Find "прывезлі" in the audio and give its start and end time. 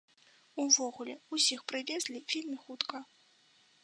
1.71-2.21